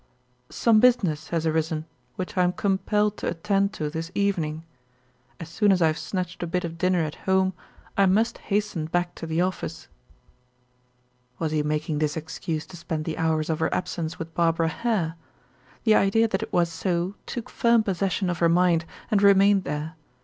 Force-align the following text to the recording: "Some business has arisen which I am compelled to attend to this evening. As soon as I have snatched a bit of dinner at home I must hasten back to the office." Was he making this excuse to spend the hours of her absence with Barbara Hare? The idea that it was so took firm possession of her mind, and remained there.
"Some 0.49 0.79
business 0.79 1.27
has 1.29 1.45
arisen 1.45 1.85
which 2.15 2.35
I 2.35 2.43
am 2.43 2.53
compelled 2.53 3.17
to 3.17 3.27
attend 3.27 3.71
to 3.73 3.87
this 3.87 4.11
evening. 4.15 4.63
As 5.39 5.47
soon 5.47 5.71
as 5.71 5.79
I 5.79 5.85
have 5.85 5.97
snatched 5.99 6.41
a 6.41 6.47
bit 6.47 6.63
of 6.63 6.79
dinner 6.79 7.01
at 7.01 7.13
home 7.29 7.53
I 7.95 8.07
must 8.07 8.39
hasten 8.39 8.87
back 8.87 9.13
to 9.13 9.27
the 9.27 9.41
office." 9.41 9.89
Was 11.37 11.51
he 11.51 11.61
making 11.61 11.99
this 11.99 12.17
excuse 12.17 12.65
to 12.65 12.77
spend 12.77 13.05
the 13.05 13.19
hours 13.19 13.47
of 13.47 13.59
her 13.59 13.71
absence 13.71 14.17
with 14.17 14.33
Barbara 14.33 14.69
Hare? 14.69 15.17
The 15.83 15.93
idea 15.93 16.27
that 16.29 16.41
it 16.41 16.51
was 16.51 16.71
so 16.71 17.13
took 17.27 17.47
firm 17.47 17.83
possession 17.83 18.27
of 18.31 18.39
her 18.39 18.49
mind, 18.49 18.85
and 19.11 19.21
remained 19.21 19.65
there. 19.65 19.93